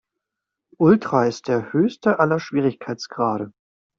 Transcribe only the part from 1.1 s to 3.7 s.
ist der höchste aller Schwierigkeitsgrade.